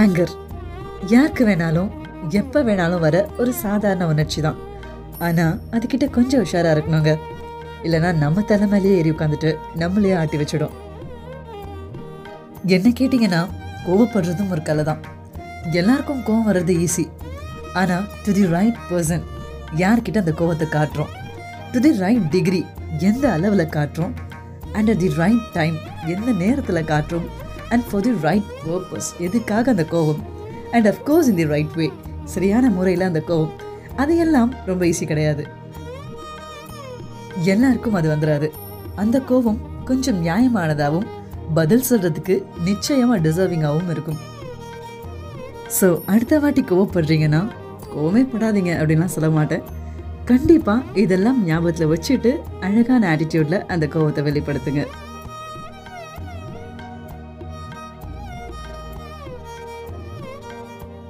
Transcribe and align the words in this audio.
Anchor 0.00 0.32
யாருக்கு 1.12 1.42
வேணாலும் 1.48 1.90
எப்போ 2.40 2.58
வேணாலும் 2.68 3.02
வர 3.04 3.16
ஒரு 3.40 3.52
சாதாரண 3.62 4.04
உணர்ச்சி 4.12 4.40
தான். 4.46 4.58
ஆனால் 5.26 5.58
அதுக்கிட்ட 5.74 6.06
கொஞ்சம் 6.16 6.42
உஷாராக 6.44 6.74
இருக்கணுங்க. 6.76 7.12
இல்லைன்னா 7.86 8.10
நம்ம 8.22 8.44
தலைமையிலேயே 8.50 8.98
ஏறி 9.00 9.10
உட்காந்துட்டு 9.14 9.50
நம்மளையே 9.82 10.14
ஆட்டி 10.20 10.36
வச்சிடும். 10.40 10.76
என்ன 12.76 12.92
கேட்டிங்கன்னா 13.00 13.42
கோவப்படுறதும் 13.86 14.52
ஒரு 14.54 14.62
கலை 14.68 14.84
தான். 14.90 15.02
எல்லாருக்கும் 15.80 16.24
கோவம் 16.28 16.48
வர்றது 16.50 16.74
ஈஸி 16.84 17.04
ஆனால் 17.80 18.08
டு 18.24 18.32
தி 18.38 18.46
ரைட் 18.56 18.80
பர்சன் 18.90 19.24
யார்கிட்ட 19.82 20.24
அந்த 20.24 20.34
கோவத்தை 20.40 20.68
காட்டுறோம்? 20.76 21.12
டு 21.72 21.80
தி 21.86 21.92
ரைட் 22.04 22.26
டிகிரி 22.34 22.62
எந்த 23.10 23.24
அளவில் 23.36 23.72
காட்டுறோம்? 23.76 24.14
And 24.76 24.90
at 24.94 25.02
the 25.04 25.10
right 25.22 25.46
time 25.58 25.76
எந்த 26.14 26.30
நேரத்தில் 26.44 26.88
காட்டுறோம்? 26.92 27.28
And 27.72 27.84
for 27.88 28.04
the 28.06 28.12
right 28.26 28.48
purpose 28.66 29.10
எதுக்காக 29.26 29.70
அந்த 29.74 29.84
கோவம் 29.94 30.22
and 30.76 30.88
of course 30.92 31.28
in 31.32 31.40
the 31.40 31.46
right 31.54 31.74
way 31.80 31.88
சரியான 32.34 32.70
முறையில் 32.76 33.08
அந்த 33.10 33.20
கோவம் 33.30 33.52
அதையெல்லாம் 34.02 34.52
ரொம்ப 34.68 34.82
ஈஸி 34.90 35.06
கிடையாது. 35.10 35.42
எல்லாருக்கும் 37.54 37.96
அது 37.98 38.08
வந்துடாது 38.14 38.48
அந்த 39.02 39.16
கோபம் 39.30 39.60
கொஞ்சம் 39.88 40.18
நியாயமானதாகவும் 40.26 41.08
பதில் 41.58 41.86
சொல்றதுக்கு 41.88 42.34
நிச்சயமாக 42.68 43.22
டிசர்விங்காகவும் 43.26 43.90
இருக்கும். 43.94 44.18
ஸோ 45.78 45.88
அடுத்த 46.12 46.38
வாட்டி 46.42 46.62
கோவப்படுறீங்கன்னா 46.70 47.40
கோவமே 47.94 48.22
படாதீங்க 48.32 48.72
அப்படின்லாம் 48.80 49.14
சொல்ல 49.16 49.30
மாட்டேன். 49.36 49.64
கண்டிப்பாக 50.30 50.98
இதெல்லாம் 51.02 51.38
ஞாபகத்தில் 51.48 51.90
வச்சுட்டு 51.92 52.30
அழகான 52.66 53.02
ஆட்டிடியூடில் 53.12 53.64
அந்த 53.74 53.84
கோவத்தை 53.94 54.22
வெளிப்படுத்துங்க. 54.28 54.82